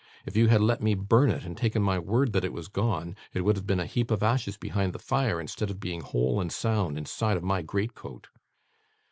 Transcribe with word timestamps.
If 0.25 0.35
you 0.35 0.47
had 0.47 0.61
let 0.61 0.81
me 0.81 0.95
burn 0.95 1.29
it, 1.29 1.43
and 1.43 1.55
taken 1.55 1.83
my 1.83 1.99
word 1.99 2.33
that 2.33 2.43
it 2.43 2.51
was 2.53 2.67
gone, 2.67 3.15
it 3.35 3.41
would 3.41 3.55
have 3.55 3.67
been 3.67 3.79
a 3.79 3.85
heap 3.85 4.09
of 4.09 4.23
ashes 4.23 4.57
behind 4.57 4.93
the 4.93 4.97
fire, 4.97 5.39
instead 5.39 5.69
of 5.69 5.79
being 5.79 6.01
whole 6.01 6.41
and 6.41 6.51
sound, 6.51 6.97
inside 6.97 7.37
of 7.37 7.43
my 7.43 7.61
great 7.61 7.93
coat. 7.93 8.29